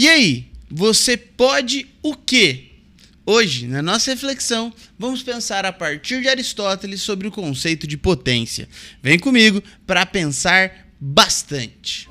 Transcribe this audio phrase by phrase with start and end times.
[0.00, 2.66] E aí, você pode o quê?
[3.26, 8.68] Hoje, na nossa reflexão, vamos pensar a partir de Aristóteles sobre o conceito de potência.
[9.02, 12.06] Vem comigo para pensar bastante.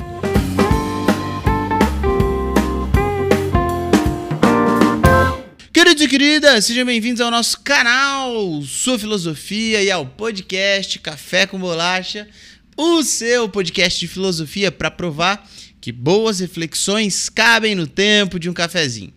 [5.72, 11.58] Queridos e queridas, sejam bem-vindos ao nosso canal Sua Filosofia e ao podcast Café com
[11.58, 12.28] Bolacha,
[12.76, 15.50] o seu podcast de filosofia para provar
[15.88, 19.14] que boas reflexões cabem no tempo de um cafezinho.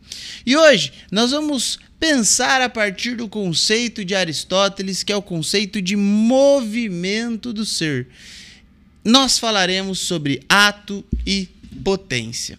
[0.46, 5.82] E hoje nós vamos pensar a partir do conceito de Aristóteles, que é o conceito
[5.82, 8.06] de movimento do ser.
[9.04, 11.48] Nós falaremos sobre ato e
[11.82, 12.58] potência.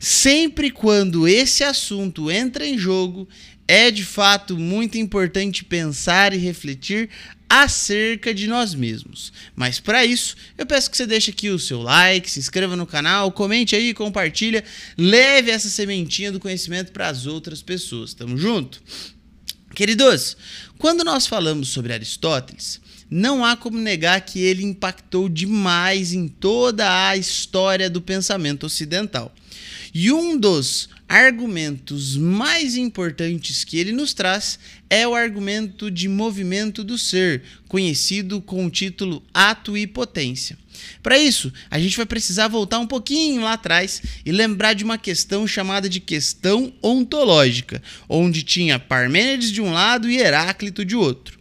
[0.00, 3.28] Sempre quando esse assunto entra em jogo,
[3.66, 7.10] é de fato muito importante pensar e refletir
[7.48, 9.32] acerca de nós mesmos.
[9.54, 12.86] Mas para isso, eu peço que você deixe aqui o seu like, se inscreva no
[12.86, 14.62] canal, comente aí, compartilha,
[14.96, 18.12] leve essa sementinha do conhecimento para as outras pessoas.
[18.12, 18.82] Tamo junto?
[19.74, 20.36] Queridos,
[20.78, 27.08] quando nós falamos sobre Aristóteles, não há como negar que ele impactou demais em toda
[27.08, 29.34] a história do pensamento ocidental.
[29.94, 34.58] E um dos argumentos mais importantes que ele nos traz
[34.90, 40.58] é o argumento de movimento do ser, conhecido com o título ato e potência.
[41.02, 44.98] Para isso, a gente vai precisar voltar um pouquinho lá atrás e lembrar de uma
[44.98, 51.37] questão chamada de questão ontológica, onde tinha Parmênides de um lado e Heráclito de outro.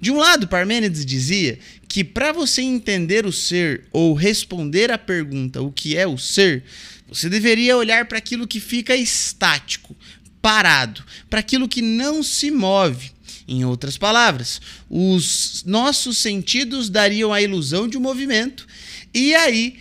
[0.00, 5.60] De um lado, Parmênides dizia que para você entender o ser ou responder à pergunta
[5.60, 6.62] o que é o ser,
[7.08, 9.96] você deveria olhar para aquilo que fica estático,
[10.40, 13.10] parado, para aquilo que não se move.
[13.48, 18.64] Em outras palavras, os nossos sentidos dariam a ilusão de um movimento,
[19.12, 19.76] e aí,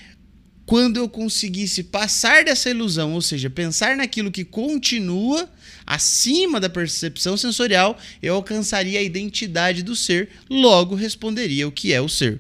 [0.70, 5.50] quando eu conseguisse passar dessa ilusão, ou seja, pensar naquilo que continua
[5.84, 12.00] acima da percepção sensorial, eu alcançaria a identidade do ser, logo responderia o que é
[12.00, 12.40] o ser.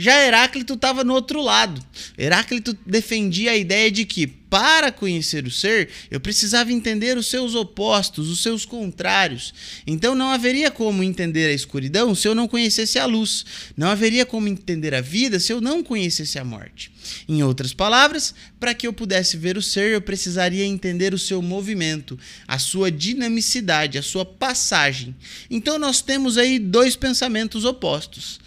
[0.00, 1.78] Já Heráclito estava no outro lado.
[2.16, 7.54] Heráclito defendia a ideia de que, para conhecer o ser, eu precisava entender os seus
[7.54, 9.52] opostos, os seus contrários.
[9.86, 13.44] Então não haveria como entender a escuridão se eu não conhecesse a luz.
[13.76, 16.90] Não haveria como entender a vida se eu não conhecesse a morte.
[17.28, 21.42] Em outras palavras, para que eu pudesse ver o ser, eu precisaria entender o seu
[21.42, 22.18] movimento,
[22.48, 25.14] a sua dinamicidade, a sua passagem.
[25.50, 28.40] Então nós temos aí dois pensamentos opostos.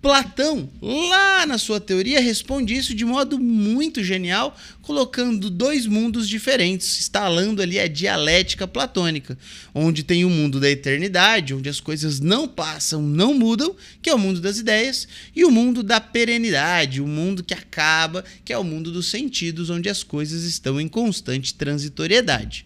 [0.00, 7.00] Platão, lá na sua teoria, responde isso de modo muito genial, colocando dois mundos diferentes,
[7.00, 9.36] instalando ali a dialética platônica,
[9.74, 14.14] onde tem o mundo da eternidade, onde as coisas não passam, não mudam, que é
[14.14, 18.58] o mundo das ideias, e o mundo da perenidade, o mundo que acaba, que é
[18.58, 22.64] o mundo dos sentidos, onde as coisas estão em constante transitoriedade.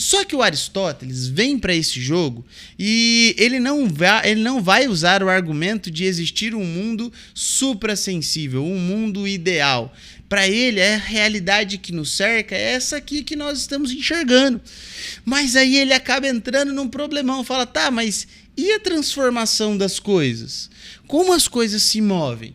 [0.00, 2.42] Só que o Aristóteles vem para esse jogo
[2.78, 8.64] e ele não, vai, ele não vai usar o argumento de existir um mundo suprassensível,
[8.64, 9.94] um mundo ideal.
[10.26, 14.58] Para ele, a realidade que nos cerca é essa aqui que nós estamos enxergando.
[15.22, 20.70] Mas aí ele acaba entrando num problemão, fala: "Tá, mas e a transformação das coisas?
[21.06, 22.54] Como as coisas se movem?"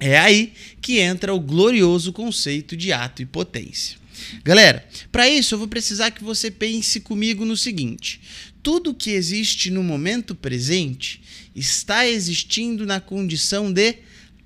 [0.00, 3.96] É aí que entra o glorioso conceito de ato e potência.
[4.44, 8.20] Galera, para isso eu vou precisar que você pense comigo no seguinte:
[8.62, 11.20] tudo que existe no momento presente
[11.54, 13.96] está existindo na condição de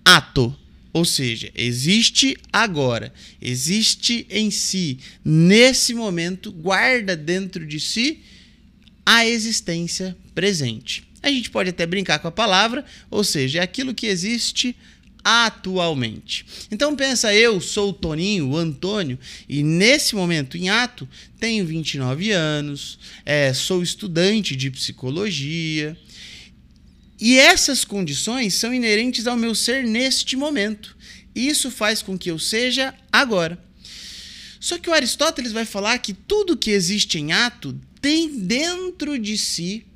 [0.04, 0.56] ato.
[0.92, 8.20] Ou seja, existe agora, existe em si, nesse momento, guarda dentro de si
[9.06, 11.02] a existência presente.
[11.22, 14.76] A gente pode até brincar com a palavra, ou seja, é aquilo que existe
[15.24, 16.44] atualmente.
[16.70, 19.18] Então pensa, eu sou o Toninho, o Antônio,
[19.48, 25.96] e nesse momento em ato tenho 29 anos, é, sou estudante de psicologia.
[27.20, 30.96] E essas condições são inerentes ao meu ser neste momento.
[31.34, 33.58] Isso faz com que eu seja agora.
[34.58, 39.38] Só que o Aristóteles vai falar que tudo que existe em ato tem dentro de
[39.38, 39.86] si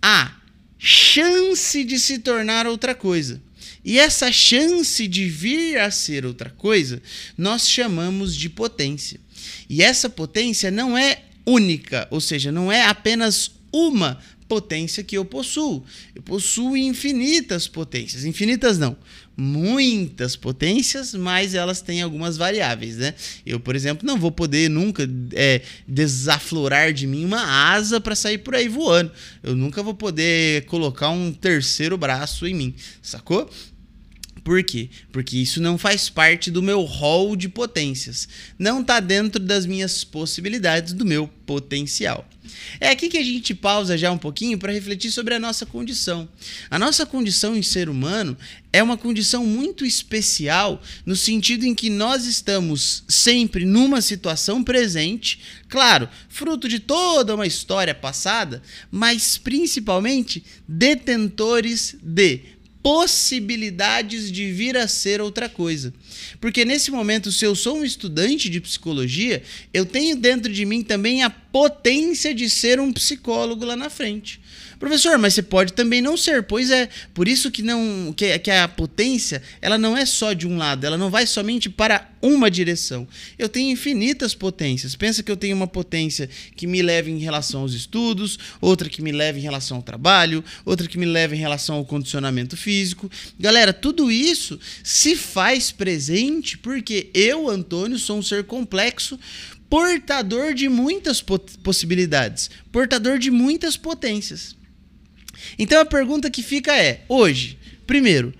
[0.00, 0.34] a
[0.78, 3.40] chance de se tornar outra coisa.
[3.84, 7.02] E essa chance de vir a ser outra coisa,
[7.36, 9.20] nós chamamos de potência.
[9.68, 15.24] E essa potência não é única, ou seja, não é apenas uma potência que eu
[15.24, 15.82] possuo.
[16.14, 18.26] Eu possuo infinitas potências.
[18.26, 18.96] Infinitas não,
[19.34, 23.14] muitas potências, mas elas têm algumas variáveis, né?
[23.46, 28.38] Eu, por exemplo, não vou poder nunca é, desaflorar de mim uma asa para sair
[28.38, 29.10] por aí voando.
[29.42, 33.50] Eu nunca vou poder colocar um terceiro braço em mim, sacou?
[34.44, 34.90] Por quê?
[35.12, 38.28] Porque isso não faz parte do meu rol de potências.
[38.58, 42.28] Não está dentro das minhas possibilidades, do meu potencial.
[42.80, 46.28] É aqui que a gente pausa já um pouquinho para refletir sobre a nossa condição.
[46.68, 48.36] A nossa condição em ser humano
[48.72, 55.38] é uma condição muito especial no sentido em que nós estamos sempre numa situação presente,
[55.68, 58.60] claro, fruto de toda uma história passada,
[58.90, 62.40] mas principalmente detentores de
[62.82, 65.94] possibilidades de vir a ser outra coisa.
[66.40, 69.42] Porque nesse momento, se eu sou um estudante de psicologia,
[69.72, 74.40] eu tenho dentro de mim também a potência de ser um psicólogo lá na frente.
[74.82, 76.42] Professor, mas você pode também não ser.
[76.42, 80.44] Pois é, por isso que não que, que a potência, ela não é só de
[80.44, 83.06] um lado, ela não vai somente para uma direção.
[83.38, 84.96] Eu tenho infinitas potências.
[84.96, 89.00] Pensa que eu tenho uma potência que me leva em relação aos estudos, outra que
[89.00, 93.08] me leva em relação ao trabalho, outra que me leva em relação ao condicionamento físico.
[93.38, 99.16] Galera, tudo isso se faz presente porque eu, Antônio, sou um ser complexo,
[99.70, 101.22] portador de muitas
[101.62, 104.60] possibilidades, portador de muitas potências.
[105.58, 108.34] Então a pergunta que fica é: hoje, primeiro,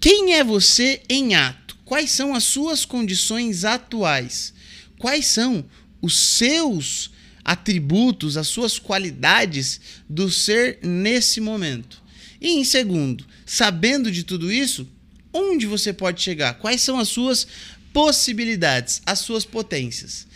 [0.00, 1.76] quem é você em ato?
[1.84, 4.52] Quais são as suas condições atuais?
[4.98, 5.64] Quais são
[6.00, 7.10] os seus
[7.44, 12.02] atributos, as suas qualidades do ser nesse momento?
[12.40, 14.88] E em segundo, sabendo de tudo isso,
[15.32, 16.54] onde você pode chegar?
[16.54, 17.46] Quais são as suas
[17.92, 20.26] possibilidades, as suas potências?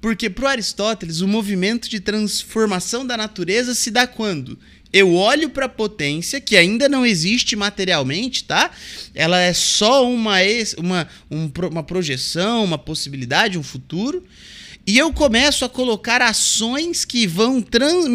[0.00, 4.58] Porque para Aristóteles, o movimento de transformação da natureza se dá quando?
[4.92, 8.70] eu olho para a potência, que ainda não existe materialmente, tá?
[9.14, 10.36] Ela é só uma,
[10.78, 14.24] uma, um, uma projeção, uma possibilidade, um futuro.
[14.86, 18.06] E eu começo a colocar ações que vão, trans,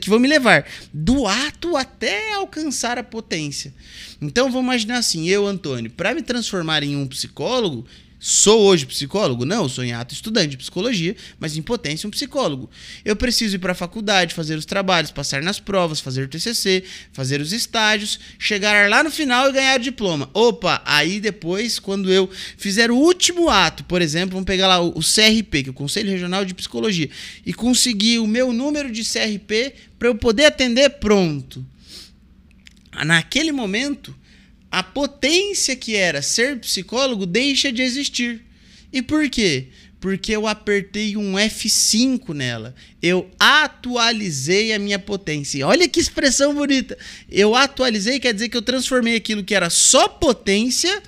[0.00, 0.64] que vão me levar
[0.94, 3.74] do ato até alcançar a potência.
[4.22, 7.84] Então vamos imaginar assim: eu, Antônio, para me transformar em um psicólogo,
[8.22, 9.46] Sou hoje psicólogo?
[9.46, 12.68] Não, sou em ato estudante de psicologia, mas em potência um psicólogo.
[13.02, 16.84] Eu preciso ir para a faculdade, fazer os trabalhos, passar nas provas, fazer o TCC,
[17.14, 20.28] fazer os estágios, chegar lá no final e ganhar o diploma.
[20.34, 22.28] Opa, aí depois, quando eu
[22.58, 26.10] fizer o último ato, por exemplo, vamos pegar lá o CRP, que é o Conselho
[26.10, 27.08] Regional de Psicologia,
[27.46, 31.64] e conseguir o meu número de CRP para eu poder atender, pronto.
[33.02, 34.14] Naquele momento,
[34.70, 38.42] a potência que era ser psicólogo deixa de existir.
[38.92, 39.68] E por quê?
[39.98, 42.74] Porque eu apertei um F5 nela.
[43.02, 45.66] Eu atualizei a minha potência.
[45.66, 46.96] Olha que expressão bonita.
[47.28, 51.02] Eu atualizei quer dizer que eu transformei aquilo que era só potência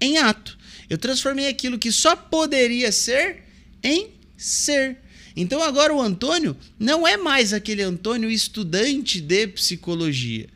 [0.00, 0.58] em ato.
[0.88, 3.44] Eu transformei aquilo que só poderia ser
[3.82, 4.98] em ser.
[5.34, 10.48] Então agora o Antônio não é mais aquele Antônio estudante de psicologia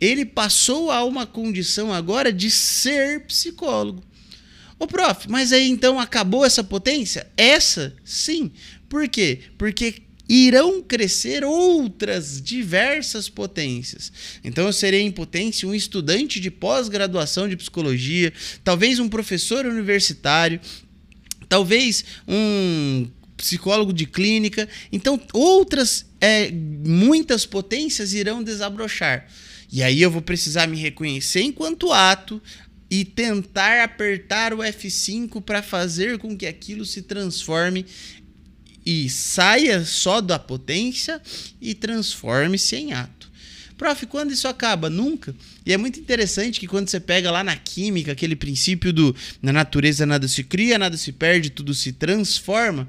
[0.00, 4.02] ele passou a uma condição agora de ser psicólogo.
[4.78, 7.30] Ô, prof, mas aí então acabou essa potência?
[7.36, 8.50] Essa, sim.
[8.88, 9.40] Por quê?
[9.58, 14.12] Porque irão crescer outras diversas potências.
[14.42, 18.32] Então eu serei em potência um estudante de pós-graduação de psicologia,
[18.64, 20.60] talvez um professor universitário,
[21.48, 23.06] talvez um
[23.36, 24.68] psicólogo de clínica.
[24.92, 29.26] Então outras, é, muitas potências irão desabrochar.
[29.72, 32.42] E aí eu vou precisar me reconhecer enquanto ato
[32.90, 37.86] e tentar apertar o F5 para fazer com que aquilo se transforme
[38.84, 41.20] e saia só da potência
[41.60, 43.30] e transforme-se em ato.
[43.80, 44.90] Prof, quando isso acaba?
[44.90, 45.34] Nunca.
[45.64, 49.52] E é muito interessante que quando você pega lá na química aquele princípio do na
[49.52, 52.86] natureza nada se cria, nada se perde, tudo se transforma,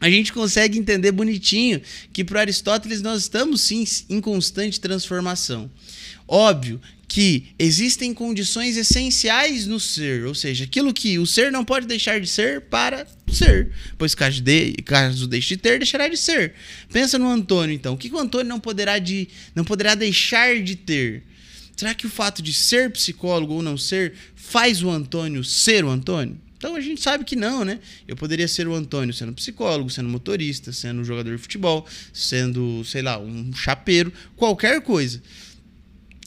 [0.00, 1.80] a gente consegue entender bonitinho
[2.12, 5.70] que para Aristóteles nós estamos sim em constante transformação.
[6.26, 11.86] Óbvio que existem condições essenciais no ser, ou seja, aquilo que o ser não pode
[11.86, 16.54] deixar de ser para ser, pois caso, de, caso deixe de ter, deixará de ser.
[16.92, 17.94] Pensa no Antônio, então.
[17.94, 21.24] O que o Antônio não poderá, de, não poderá deixar de ter?
[21.76, 25.90] Será que o fato de ser psicólogo ou não ser faz o Antônio ser o
[25.90, 26.38] Antônio?
[26.60, 27.80] Então a gente sabe que não, né?
[28.06, 33.00] Eu poderia ser o Antônio sendo psicólogo, sendo motorista, sendo jogador de futebol, sendo, sei
[33.00, 35.22] lá, um chapeiro, qualquer coisa.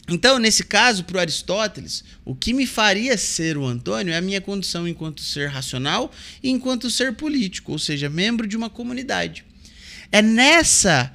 [0.08, 4.40] Então, nesse caso, para Aristóteles, o que me faria ser o Antônio é a minha
[4.40, 6.10] condição enquanto ser racional
[6.42, 9.44] e enquanto ser político, ou seja, membro de uma comunidade.
[10.10, 11.12] É nessa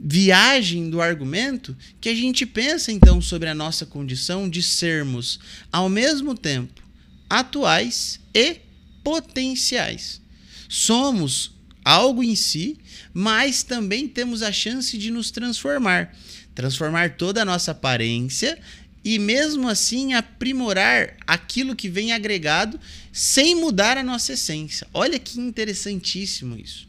[0.00, 5.40] viagem do argumento que a gente pensa então sobre a nossa condição de sermos,
[5.72, 6.89] ao mesmo tempo,
[7.30, 8.56] atuais e
[9.02, 10.20] potenciais.
[10.68, 11.52] Somos
[11.84, 12.76] algo em si,
[13.14, 16.12] mas também temos a chance de nos transformar
[16.54, 18.58] transformar toda a nossa aparência
[19.02, 22.78] e mesmo assim aprimorar aquilo que vem agregado
[23.12, 24.86] sem mudar a nossa essência.
[24.92, 26.86] Olha que interessantíssimo isso.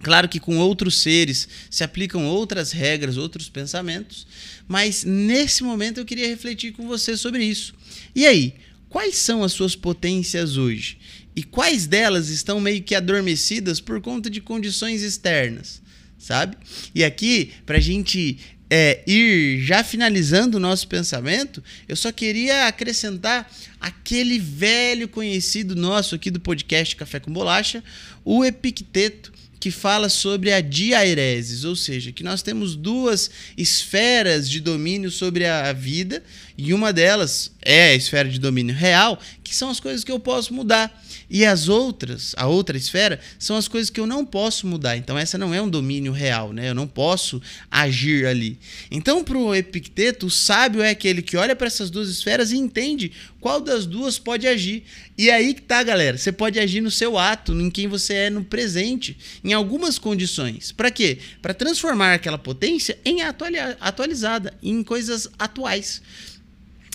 [0.00, 4.28] Claro que com outros seres se aplicam outras regras, outros pensamentos,
[4.68, 7.74] mas nesse momento eu queria refletir com você sobre isso.
[8.14, 8.54] E aí,
[8.88, 10.98] quais são as suas potências hoje?
[11.34, 15.80] E quais delas estão meio que adormecidas por conta de condições externas,
[16.18, 16.56] sabe?
[16.94, 18.38] E aqui, para a gente
[18.70, 26.14] é, ir já finalizando o nosso pensamento, eu só queria acrescentar aquele velho conhecido nosso
[26.14, 27.82] aqui do podcast Café com Bolacha,
[28.24, 34.60] o Epicteto, que fala sobre a diaereses, ou seja, que nós temos duas esferas de
[34.60, 36.22] domínio sobre a vida,
[36.56, 40.20] e uma delas é a esfera de domínio real, que são as coisas que eu
[40.20, 41.02] posso mudar.
[41.30, 44.96] E as outras, a outra esfera, são as coisas que eu não posso mudar.
[44.96, 46.70] Então, essa não é um domínio real, né?
[46.70, 47.40] Eu não posso
[47.70, 48.58] agir ali.
[48.90, 52.56] Então, para o Epicteto, o sábio é aquele que olha para essas duas esferas e
[52.56, 54.84] entende qual das duas pode agir.
[55.16, 56.16] E aí que tá, galera.
[56.16, 60.72] Você pode agir no seu ato, em quem você é no presente, em algumas condições.
[60.72, 61.18] Para quê?
[61.42, 66.02] Para transformar aquela potência em atualizada, em coisas atuais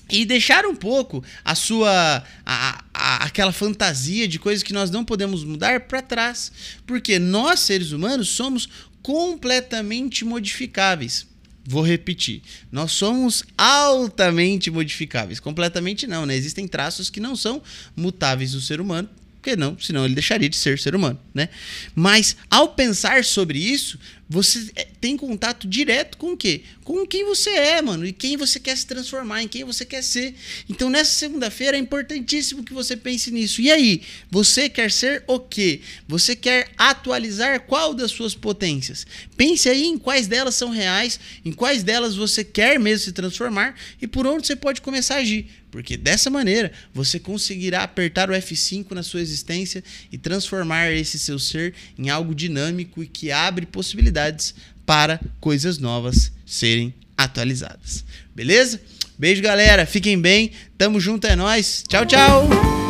[0.09, 5.05] e deixar um pouco a sua a, a, aquela fantasia de coisas que nós não
[5.05, 6.51] podemos mudar para trás,
[6.85, 8.67] porque nós seres humanos somos
[9.01, 11.27] completamente modificáveis.
[11.65, 15.39] Vou repetir, nós somos altamente modificáveis.
[15.39, 16.35] Completamente não, né?
[16.35, 17.61] Existem traços que não são
[17.95, 19.09] mutáveis no ser humano,
[19.41, 21.47] porque não, senão ele deixaria de ser ser humano, né?
[21.95, 23.97] Mas ao pensar sobre isso,
[24.29, 24.71] você
[25.03, 26.61] tem contato direto com o quê?
[26.81, 30.01] Com quem você é, mano, e quem você quer se transformar, em quem você quer
[30.01, 30.33] ser.
[30.69, 33.59] Então, nessa segunda-feira é importantíssimo que você pense nisso.
[33.59, 35.81] E aí, você quer ser o quê?
[36.07, 39.05] Você quer atualizar qual das suas potências?
[39.35, 43.75] Pense aí em quais delas são reais, em quais delas você quer mesmo se transformar
[44.01, 45.49] e por onde você pode começar a agir.
[45.73, 51.39] Porque dessa maneira você conseguirá apertar o F5 na sua existência e transformar esse seu
[51.39, 54.53] ser em algo dinâmico e que abre possibilidades
[54.85, 58.03] para coisas novas serem atualizadas.
[58.35, 58.81] Beleza?
[59.17, 59.85] Beijo, galera.
[59.85, 60.51] Fiquem bem.
[60.77, 61.83] Tamo junto, é nós.
[61.87, 62.82] Tchau, tchau.